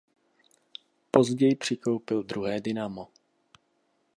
Později 1.11 1.55
přikoupil 1.55 2.23
druhé 2.23 2.61
dynamo. 2.61 3.07